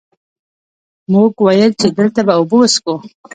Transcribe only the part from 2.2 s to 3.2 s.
به اوبۀ وڅښو ـ